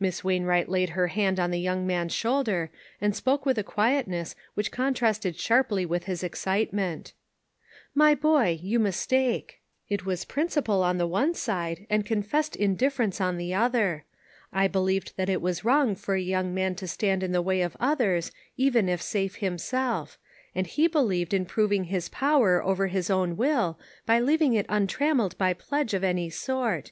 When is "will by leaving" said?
23.36-24.54